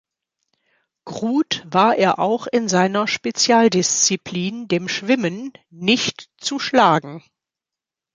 [1.05, 7.23] Grut war er auch in seiner Spezialdisziplin, dem Schwimmen, nicht zu schlagen.